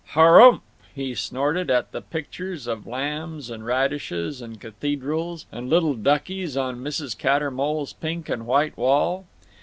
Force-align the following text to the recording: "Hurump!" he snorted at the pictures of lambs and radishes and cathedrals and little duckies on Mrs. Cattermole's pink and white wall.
"Hurump!" 0.15 0.63
he 0.95 1.13
snorted 1.13 1.69
at 1.69 1.91
the 1.91 2.01
pictures 2.01 2.65
of 2.65 2.87
lambs 2.87 3.51
and 3.51 3.63
radishes 3.63 4.41
and 4.41 4.59
cathedrals 4.59 5.45
and 5.51 5.69
little 5.69 5.93
duckies 5.93 6.57
on 6.57 6.77
Mrs. 6.83 7.15
Cattermole's 7.15 7.93
pink 7.93 8.27
and 8.27 8.47
white 8.47 8.75
wall. 8.77 9.27